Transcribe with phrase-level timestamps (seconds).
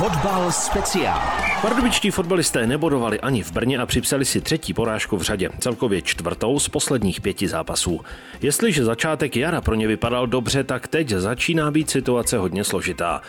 [0.00, 1.20] Fotbal speciál.
[1.62, 6.58] Pardubičtí fotbalisté nebodovali ani v Brně a připsali si třetí porážku v řadě, celkově čtvrtou
[6.58, 8.00] z posledních pěti zápasů.
[8.42, 13.20] Jestliže začátek jara pro ně vypadal dobře, tak teď začíná být situace hodně složitá.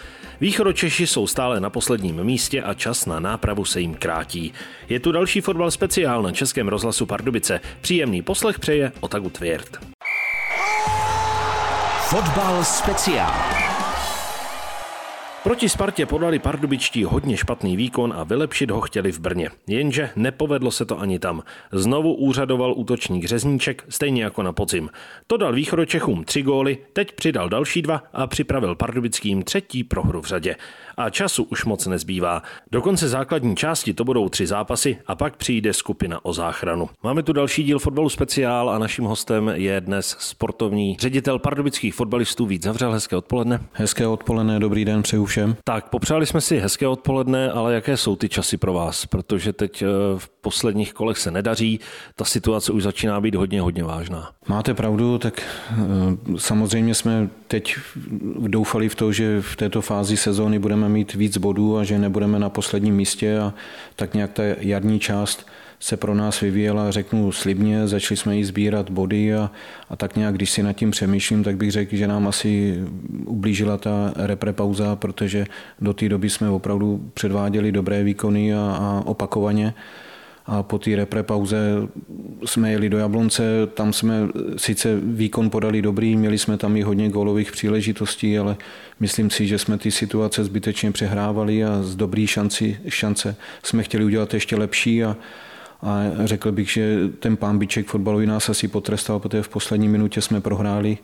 [0.42, 4.54] Východočeši jsou stále na posledním místě a čas na nápravu se jim krátí.
[4.90, 7.60] Je tu další fotbal speciál na Českém rozhlasu Pardubice.
[7.82, 9.78] Příjemný poslech přeje Otagu Tvěrt.
[12.10, 13.71] Fotbal speciál.
[15.44, 19.50] Proti Spartě podali pardubičtí hodně špatný výkon a vylepšit ho chtěli v Brně.
[19.68, 21.43] Jenže nepovedlo se to ani tam.
[21.71, 24.89] Znovu úřadoval útočník Řezníček, stejně jako na podzim.
[25.28, 30.25] To dal východočechům tři góly, teď přidal další dva a připravil pardubickým třetí prohru v
[30.25, 30.56] řadě.
[30.98, 32.42] A času už moc nezbývá.
[32.72, 36.89] Do konce základní části to budou tři zápasy a pak přijde skupina o záchranu.
[37.03, 42.45] Máme tu další díl fotbalu speciál a naším hostem je dnes sportovní ředitel pardubických fotbalistů
[42.45, 42.92] Vít Zavřel.
[42.92, 43.59] Hezké odpoledne.
[43.73, 45.56] Hezké odpoledne, dobrý den, přeju všem.
[45.64, 49.06] Tak, popřáli jsme si hezké odpoledne, ale jaké jsou ty časy pro vás?
[49.06, 49.86] Protože teď eh,
[50.18, 51.80] v posledních kolech se nedaří,
[52.16, 54.32] ta situace už začíná být hodně, hodně vážná.
[54.48, 55.76] Máte pravdu, tak eh,
[56.38, 57.76] samozřejmě jsme teď
[58.48, 62.40] doufali v to, že v této fázi sezóny budeme mít víc bodů a že nebudeme
[62.40, 63.54] na posledním místě a
[63.95, 65.48] tak nějak ta jarní část
[65.82, 69.52] se pro nás vyvíjela, řeknu slibně, začali jsme jí sbírat body a,
[69.90, 72.80] a tak nějak, když si nad tím přemýšlím, tak bych řekl, že nám asi
[73.26, 75.46] ublížila ta repre pauza, protože
[75.82, 79.73] do té doby jsme opravdu předváděli dobré výkony a, a opakovaně.
[80.46, 81.58] A po té repre pauze
[82.45, 87.10] jsme jeli do Jablonce, tam jsme sice výkon podali dobrý, měli jsme tam i hodně
[87.10, 88.56] gólových příležitostí, ale
[89.00, 94.06] myslím si, že jsme ty situace zbytečně přehrávali a z dobrý šanci, šance jsme chtěli
[94.06, 95.16] udělat ještě lepší a,
[95.84, 100.22] a řekl bych, že ten pán Biček fotbalový nás asi potrestal, protože v poslední minutě
[100.22, 100.98] jsme prohráli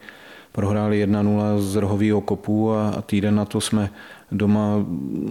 [0.51, 3.89] prohráli 1-0 z rohového kopu a týden na to jsme
[4.31, 4.85] doma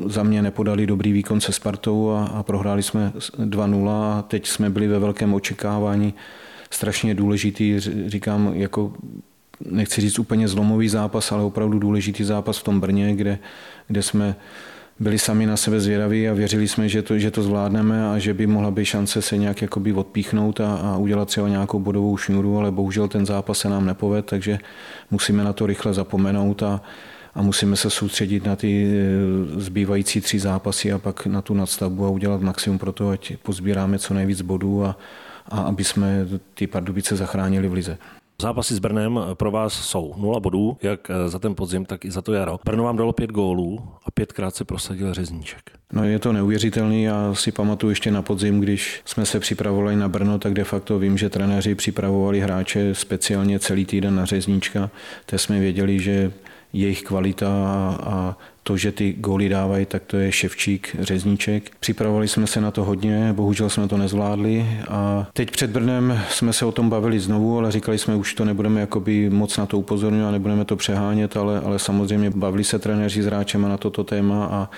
[0.06, 4.70] za mě nepodali dobrý výkon se Spartou a, a prohráli jsme 2-0 a teď jsme
[4.70, 6.14] byli ve velkém očekávání.
[6.70, 8.92] Strašně důležitý, říkám, jako
[9.70, 13.38] nechci říct úplně zlomový zápas, ale opravdu důležitý zápas v tom Brně, kde,
[13.88, 14.36] kde jsme
[14.98, 18.34] byli sami na sebe zvědaví a věřili jsme, že to, že to zvládneme a že
[18.34, 22.58] by mohla být šance se nějak jakoby odpíchnout a, a udělat třeba nějakou bodovou šňůru,
[22.58, 24.58] ale bohužel ten zápas se nám nepoved, takže
[25.10, 26.80] musíme na to rychle zapomenout a,
[27.34, 32.06] a musíme se soustředit na ty e, zbývající tři zápasy a pak na tu nadstavbu
[32.06, 34.98] a udělat maximum pro to, ať pozbíráme co nejvíc bodů a,
[35.48, 37.98] a aby jsme ty Pardubice zachránili v lize.
[38.42, 42.22] Zápasy s Brnem pro vás jsou nula bodů, jak za ten podzim, tak i za
[42.22, 42.58] to jaro.
[42.64, 45.70] Brno vám dalo pět gólů a pětkrát se prosadil Řezníček.
[45.92, 50.08] No je to neuvěřitelný, já si pamatuju ještě na podzim, když jsme se připravovali na
[50.08, 54.90] Brno, tak de facto vím, že trenéři připravovali hráče speciálně celý týden na Řezníčka,
[55.26, 56.32] to jsme věděli, že
[56.72, 57.48] jejich kvalita
[58.00, 58.36] a
[58.66, 61.70] to, že ty góly dávají, tak to je Ševčík, Řezníček.
[61.80, 66.52] Připravovali jsme se na to hodně, bohužel jsme to nezvládli a teď před Brnem jsme
[66.52, 69.78] se o tom bavili znovu, ale říkali jsme, už to nebudeme jakoby moc na to
[69.78, 74.46] upozorňovat, nebudeme to přehánět, ale, ale samozřejmě bavili se trenéři s hráčema na toto téma
[74.46, 74.70] a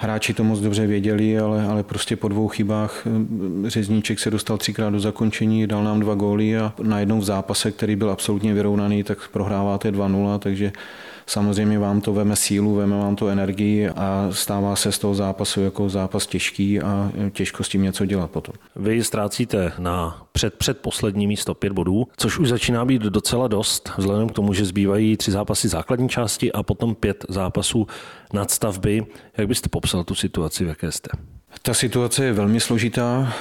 [0.00, 4.58] Hráči to moc dobře věděli, ale, ale prostě po dvou chybách eh, Řezníček se dostal
[4.58, 9.02] třikrát do zakončení, dal nám dva góly a najednou v zápase, který byl absolutně vyrovnaný,
[9.02, 10.72] tak prohráváte 2-0, takže
[11.28, 15.60] samozřejmě vám to veme sílu, veme vám to energii a stává se z toho zápasu
[15.60, 18.54] jako zápas těžký a těžko s tím něco dělat potom.
[18.76, 24.28] Vy ztrácíte na před, předposlední místo pět bodů, což už začíná být docela dost, vzhledem
[24.28, 27.86] k tomu, že zbývají tři zápasy základní části a potom pět zápasů
[28.32, 29.06] nadstavby.
[29.36, 31.10] Jak byste popsal tu situaci, v jaké jste?
[31.62, 33.32] Ta situace je velmi složitá.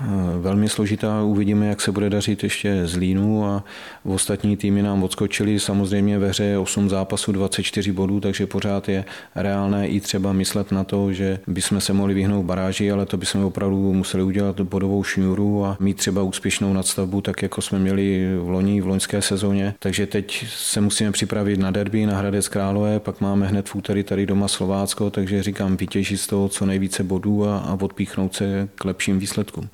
[0.00, 0.04] Eh,
[0.40, 1.22] velmi složitá.
[1.22, 3.64] Uvidíme, jak se bude dařit ještě z Línu a
[4.04, 5.60] v ostatní týmy nám odskočili.
[5.60, 9.04] Samozřejmě ve hře 8 zápasů 24 bodů, takže pořád je
[9.34, 13.44] reálné i třeba myslet na to, že bychom se mohli vyhnout baráži, ale to bychom
[13.44, 18.48] opravdu museli udělat bodovou šňůru a mít třeba úspěšnou nadstavbu, tak jako jsme měli v
[18.48, 19.74] loni, v loňské sezóně.
[19.78, 24.02] Takže teď se musíme připravit na derby, na Hradec Králové, pak máme hned v úterý
[24.02, 28.68] tady doma Slovácko, takže říkám, vytěžit z toho co nejvíce bodů a, a odpíchnout se
[28.74, 29.68] k lepším výsledkům.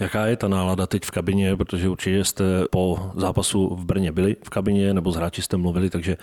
[0.00, 4.36] Jaká je ta nálada teď v kabině, protože určitě jste po zápasu v Brně byli
[4.44, 6.16] v kabině, nebo s hráči jste mluvili, takže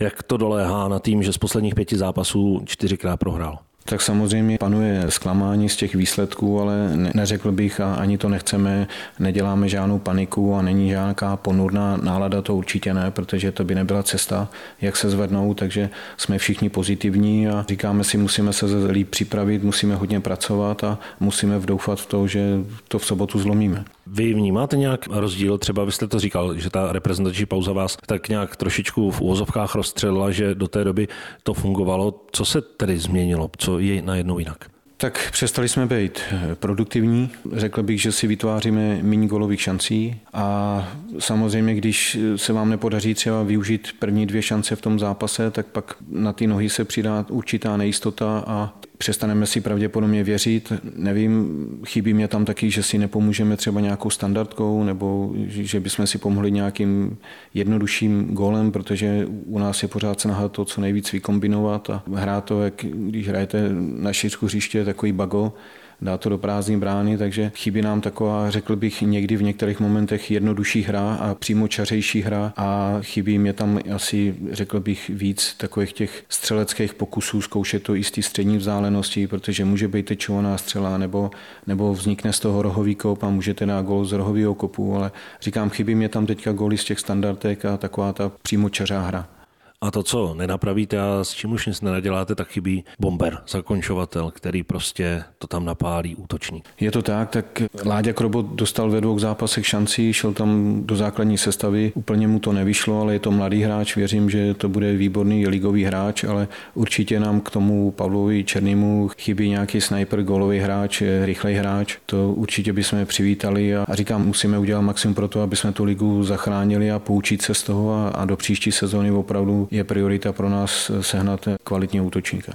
[0.00, 3.58] jak to doléhá na tým, že z posledních pěti zápasů čtyřikrát prohrál?
[3.88, 8.86] Tak samozřejmě panuje zklamání z těch výsledků, ale neřekl bych a ani to nechceme,
[9.18, 14.02] neděláme žádnou paniku a není žádná ponurná nálada, to určitě ne, protože to by nebyla
[14.02, 14.48] cesta,
[14.80, 19.94] jak se zvednout, takže jsme všichni pozitivní a říkáme si, musíme se líp připravit, musíme
[19.94, 23.84] hodně pracovat a musíme doufat v to, že to v sobotu zlomíme.
[24.06, 25.58] Vy vnímáte nějak rozdíl?
[25.58, 29.74] Třeba vy jste to říkal, že ta reprezentační pauza vás tak nějak trošičku v úvozovkách
[29.74, 31.08] rozstřelila, že do té doby
[31.42, 32.24] to fungovalo.
[32.32, 33.50] Co se tedy změnilo?
[33.58, 34.70] Co je najednou jinak?
[34.98, 36.20] Tak přestali jsme být
[36.54, 37.30] produktivní.
[37.52, 40.88] Řekl bych, že si vytváříme méně golových šancí a
[41.18, 45.96] samozřejmě, když se vám nepodaří třeba využít první dvě šance v tom zápase, tak pak
[46.10, 50.72] na ty nohy se přidá určitá nejistota a přestaneme si pravděpodobně věřit.
[50.96, 56.18] Nevím, chybí mě tam taky, že si nepomůžeme třeba nějakou standardkou nebo že bychom si
[56.18, 57.18] pomohli nějakým
[57.54, 62.62] jednodušším golem, protože u nás je pořád snaha to co nejvíc vykombinovat a hrát to,
[62.62, 65.52] jak když hrajete na šířku hřiště, takový bago,
[66.00, 70.30] dá to do prázdné brány, takže chybí nám taková, řekl bych, někdy v některých momentech
[70.30, 75.92] jednodušší hra a přímo čařejší hra a chybí mě tam asi, řekl bych, víc takových
[75.92, 80.98] těch střeleckých pokusů zkoušet to i z té střední vzdálenosti, protože může být tečovaná střela
[80.98, 81.30] nebo,
[81.66, 85.10] nebo vznikne z toho rohový kop a můžete dát gol z rohového kopu, ale
[85.40, 89.35] říkám, chybí mě tam teďka góly z těch standardek a taková ta přímo čařá hra.
[89.80, 94.62] A to, co nenapravíte a s čím už nic nenaděláte, tak chybí bomber, zakončovatel, který
[94.62, 96.68] prostě to tam napálí útočník.
[96.80, 101.38] Je to tak, tak Láďa Krobot dostal ve dvou zápasech šanci, šel tam do základní
[101.38, 105.46] sestavy, úplně mu to nevyšlo, ale je to mladý hráč, věřím, že to bude výborný
[105.46, 111.54] ligový hráč, ale určitě nám k tomu Pavlovi Černému chybí nějaký sniper, golový hráč, rychlej
[111.54, 115.84] hráč, to určitě bychom přivítali a, říkám, musíme udělat maximum pro to, aby jsme tu
[115.84, 120.32] ligu zachránili a poučit se z toho a, a do příští sezóny opravdu je priorita
[120.32, 122.52] pro nás sehnat kvalitního útočníka.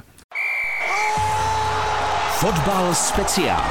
[2.40, 3.62] Fotbal speciál.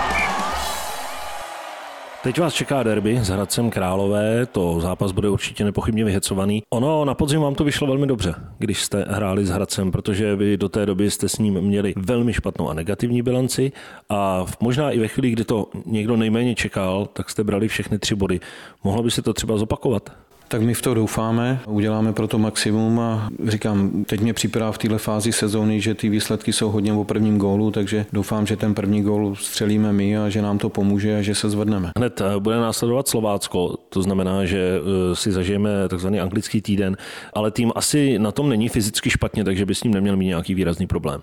[2.22, 6.62] Teď vás čeká derby s Hradcem Králové, to zápas bude určitě nepochybně vyhecovaný.
[6.70, 10.56] Ono na podzim vám to vyšlo velmi dobře, když jste hráli s Hradcem, protože vy
[10.56, 13.72] do té doby jste s ním měli velmi špatnou a negativní bilanci
[14.08, 18.14] a možná i ve chvíli, kdy to někdo nejméně čekal, tak jste brali všechny tři
[18.14, 18.40] body.
[18.84, 20.10] Mohlo by se to třeba zopakovat?
[20.50, 24.78] Tak my v to doufáme, uděláme pro to maximum a říkám, teď mě připadá v
[24.78, 28.74] této fázi sezóny, že ty výsledky jsou hodně o prvním gólu, takže doufám, že ten
[28.74, 31.90] první gól střelíme my a že nám to pomůže a že se zvedneme.
[31.96, 36.96] Hned eh, bude následovat Slovácko, to znamená, že eh, si zažijeme takzvaný anglický týden,
[37.32, 40.54] ale tým asi na tom není fyzicky špatně, takže by s ním neměl mít nějaký
[40.54, 41.22] výrazný problém.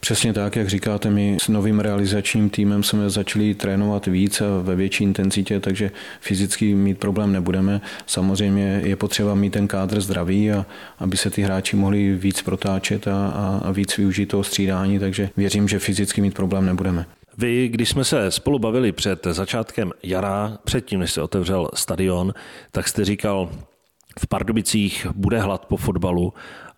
[0.00, 4.76] Přesně tak, jak říkáte, my s novým realizačním týmem jsme začali trénovat víc a ve
[4.76, 5.90] větší intenzitě, takže
[6.20, 7.80] fyzicky mít problém nebudeme.
[8.06, 10.66] Samozřejmě je potřeba mít ten kádr zdravý, a
[10.98, 13.28] aby se ty hráči mohli víc protáčet a,
[13.64, 17.06] a, víc využít toho střídání, takže věřím, že fyzicky mít problém nebudeme.
[17.38, 22.34] Vy, když jsme se spolu bavili před začátkem jara, předtím, než se otevřel stadion,
[22.72, 23.50] tak jste říkal,
[24.20, 26.32] v Pardubicích bude hlad po fotbalu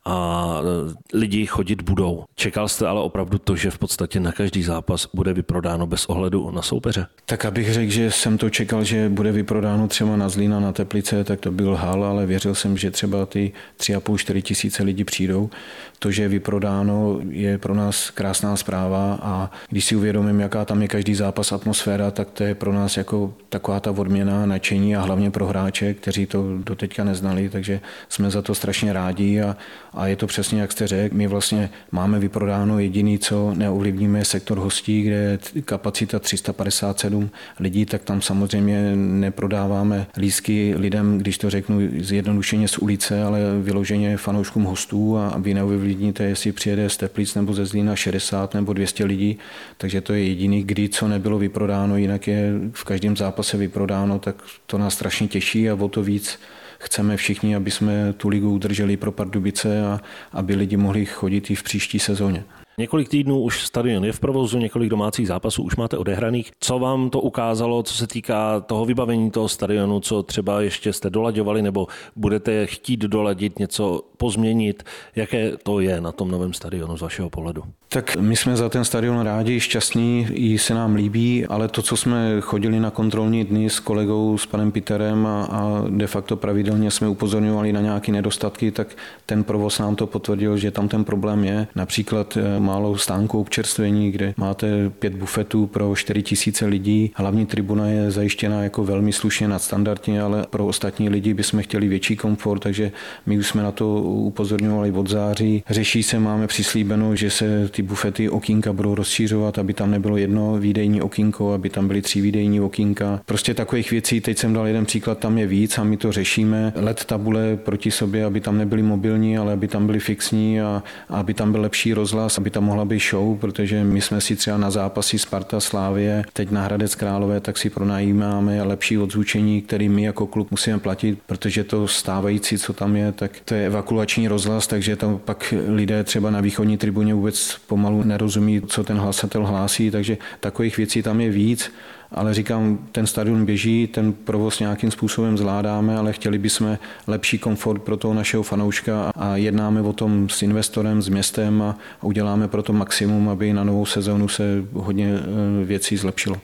[0.08, 2.24] a e, lidi chodit budou.
[2.34, 6.50] Čekal jste ale opravdu to, že v podstatě na každý zápas bude vyprodáno bez ohledu
[6.50, 7.06] na soupeře?
[7.26, 11.24] Tak abych řekl, že jsem to čekal, že bude vyprodáno třeba na Zlína, na Teplice,
[11.24, 15.50] tak to byl hal, ale věřil jsem, že třeba ty 3,5-4 tisíce lidí přijdou.
[15.98, 20.82] To, že je vyprodáno, je pro nás krásná zpráva a když si uvědomím, jaká tam
[20.82, 25.00] je každý zápas atmosféra, tak to je pro nás jako taková ta odměna, nadšení a
[25.00, 29.56] hlavně pro hráče, kteří to doteďka neznali, takže jsme za to strašně rádi a,
[29.98, 34.58] a je to přesně, jak jste řekl, my vlastně máme vyprodáno jediný, co neovlivníme, sektor
[34.58, 37.30] hostí, kde je kapacita 357
[37.60, 44.16] lidí, tak tam samozřejmě neprodáváme lísky lidem, když to řeknu zjednodušeně z ulice, ale vyloženě
[44.16, 45.18] fanouškům hostů.
[45.18, 49.38] A vy neovlivníte, jestli přijede z Teplic nebo ze Zlína 60 nebo 200 lidí,
[49.76, 54.36] takže to je jediný, kdy co nebylo vyprodáno, jinak je v každém zápase vyprodáno, tak
[54.66, 56.38] to nás strašně těší a o to víc
[56.78, 60.00] chceme všichni, aby jsme tu ligu udrželi pro Pardubice a
[60.32, 62.44] aby lidi mohli chodit i v příští sezóně.
[62.78, 66.52] Několik týdnů už stadion je v provozu, několik domácích zápasů už máte odehraných.
[66.60, 71.10] Co vám to ukázalo, co se týká toho vybavení toho stadionu, co třeba ještě jste
[71.10, 74.82] dolaďovali nebo budete chtít doladit, něco pozměnit?
[75.16, 77.62] Jaké to je na tom novém stadionu z vašeho pohledu?
[77.88, 81.96] Tak my jsme za ten stadion rádi, šťastní, i se nám líbí, ale to, co
[81.96, 86.90] jsme chodili na kontrolní dny s kolegou, s panem Peterem a, a de facto pravidelně
[86.90, 88.88] jsme upozorňovali na nějaké nedostatky, tak
[89.26, 91.66] ten provoz nám to potvrdil, že tam ten problém je.
[91.74, 97.10] Například málo stánků občerstvení, kde máte pět bufetů pro 4 tisíce lidí.
[97.14, 102.16] Hlavní tribuna je zajištěna jako velmi slušně nadstandardně, ale pro ostatní lidi bychom chtěli větší
[102.16, 102.92] komfort, takže
[103.26, 105.62] my už jsme na to upozorňovali od září.
[105.70, 110.58] Řeší se, máme přislíbeno, že se ty bufety okýnka budou rozšířovat, aby tam nebylo jedno
[110.58, 113.20] výdejní okýnko, aby tam byly tři výdejní okýnka.
[113.26, 116.72] Prostě takových věcí, teď jsem dal jeden příklad, tam je víc a my to řešíme.
[116.76, 121.34] Let tabule proti sobě, aby tam nebyly mobilní, ale aby tam byly fixní a aby
[121.34, 124.70] tam byl lepší rozhlas, aby tam mohla být show, protože my jsme si třeba na
[124.70, 130.26] zápasy Sparta Slávě, teď na Hradec Králové, tak si pronajímáme lepší odzvučení, který my jako
[130.26, 134.96] klub musíme platit, protože to stávající, co tam je, tak to je evakuační rozhlas, takže
[134.96, 140.16] tam pak lidé třeba na východní tribuně vůbec pomalu nerozumí, co ten hlasatel hlásí, takže
[140.40, 141.72] takových věcí tam je víc
[142.12, 147.82] ale říkám, ten stadion běží, ten provoz nějakým způsobem zvládáme, ale chtěli bychom lepší komfort
[147.82, 152.62] pro toho našeho fanouška a jednáme o tom s investorem, s městem a uděláme pro
[152.62, 156.36] to maximum, aby na novou sezónu se hodně eh, věcí zlepšilo.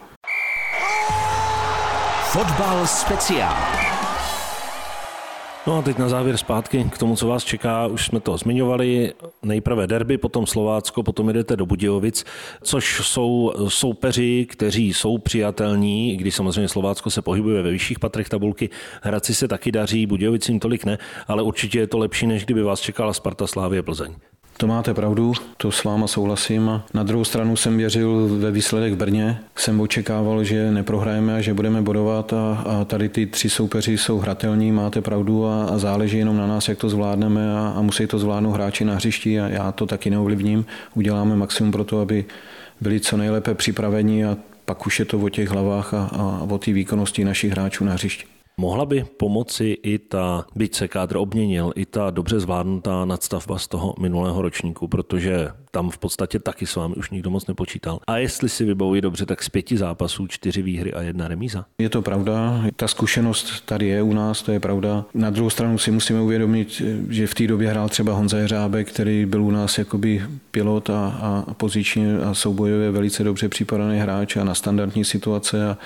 [2.33, 3.84] Fotbal speciál.
[5.66, 7.87] No a teď na závěr zpátky k tomu, co vás čeká.
[7.87, 9.12] Už jsme to zmiňovali.
[9.42, 12.25] Nejprve derby, potom Slovácko, potom jdete do Budějovic,
[12.62, 18.71] což jsou soupeři, kteří jsou přijatelní, když samozřejmě Slovácko se pohybuje ve vyšších patrech tabulky.
[19.02, 22.80] Hradci se taky daří, Budějovicím tolik ne, ale určitě je to lepší, než kdyby vás
[22.80, 24.14] čekala Sparta Slávě Plzeň.
[24.56, 26.82] To máte pravdu, to s váma souhlasím.
[26.94, 29.38] Na druhou stranu jsem věřil ve výsledek v Brně.
[29.56, 34.18] Jsem očekával, že neprohrajeme a že budeme bodovat a, a tady ty tři soupeři jsou
[34.18, 38.06] hratelní, máte pravdu a, a záleží jenom na nás, jak to zvládneme a, a musí
[38.06, 40.66] to zvládnout hráči na hřišti a já to taky neovlivním.
[40.94, 42.25] Uděláme maximum pro to, aby
[42.80, 46.58] byli co nejlépe připraveni a pak už je to o těch hlavách a, a o
[46.58, 48.34] té výkonnosti našich hráčů na hřišti.
[48.56, 53.68] Mohla by pomoci i ta, byť se kádr obměnil, i ta dobře zvládnutá nadstavba z
[53.68, 57.99] toho minulého ročníku, protože tam v podstatě taky s vámi už nikdo moc nepočítal.
[58.06, 61.64] A jestli si vybavuji dobře, tak z pěti zápasů čtyři výhry a jedna remíza.
[61.78, 65.04] Je to pravda, ta zkušenost tady je u nás, to je pravda.
[65.14, 69.26] Na druhou stranu si musíme uvědomit, že v té době hrál třeba Honza Jeřábek, který
[69.26, 71.08] byl u nás jakoby pilot a,
[71.49, 75.78] a pozičně a soubojově velice dobře připravený hráč a na standardní situace a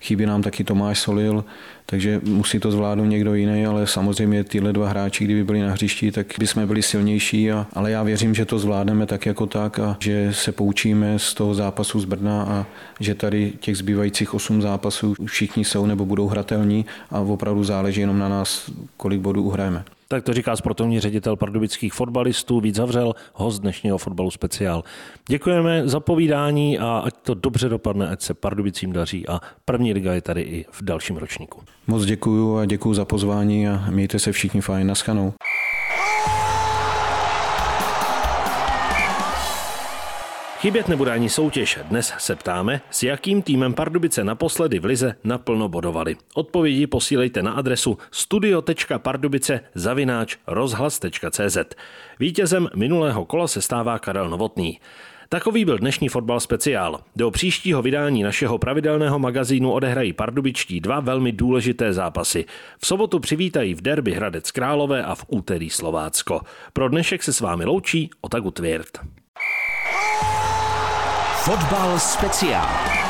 [0.00, 1.44] chybí nám taky Tomáš Solil,
[1.86, 6.12] takže musí to zvládnout někdo jiný, ale samozřejmě tyhle dva hráči, kdyby byli na hřišti,
[6.12, 9.96] tak bychom byli silnější, a, ale já věřím, že to zvládneme tak jako tak a
[10.00, 12.66] že se poučíme z toho zápasu z Brna a
[13.00, 18.18] že tady těch zbývajících osm zápasů všichni jsou nebo budou hratelní a opravdu záleží jenom
[18.18, 19.84] na nás, kolik bodů uhrajeme.
[20.08, 24.84] Tak to říká sportovní ředitel pardubických fotbalistů Víc Zavřel, host dnešního fotbalu speciál.
[25.28, 30.14] Děkujeme za povídání a ať to dobře dopadne, ať se Pardubicím daří a první liga
[30.14, 31.60] je tady i v dalším ročníku.
[31.86, 34.86] Moc děkuju a děkuju za pozvání a mějte se všichni fajn.
[34.86, 35.32] Naschanou.
[40.58, 41.78] Chybět nebude ani soutěž.
[41.84, 46.16] Dnes se ptáme, s jakým týmem Pardubice naposledy v Lize naplno bodovali.
[46.34, 51.58] Odpovědi posílejte na adresu studio.pardubice zavináč rozhlas.cz.
[52.20, 54.80] Vítězem minulého kola se stává Karel Novotný.
[55.28, 57.00] Takový byl dnešní fotbal speciál.
[57.16, 62.44] Do příštího vydání našeho pravidelného magazínu odehrají pardubičtí dva velmi důležité zápasy.
[62.78, 66.40] V sobotu přivítají v derby Hradec Králové a v úterý Slovácko.
[66.72, 69.00] Pro dnešek se s vámi loučí Otagu Tvěrt.
[71.46, 73.05] Fotbal speciál.